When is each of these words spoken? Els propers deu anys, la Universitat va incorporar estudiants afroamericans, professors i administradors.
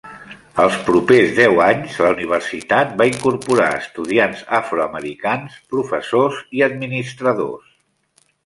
Els 0.61 0.77
propers 0.85 1.33
deu 1.39 1.59
anys, 1.65 1.97
la 2.05 2.09
Universitat 2.15 2.95
va 3.01 3.07
incorporar 3.11 3.69
estudiants 3.83 4.43
afroamericans, 4.63 5.61
professors 5.75 6.43
i 6.61 6.69
administradors. 6.73 7.73